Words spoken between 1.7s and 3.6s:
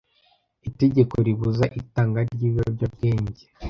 itanga ry'ibiyobyabwenge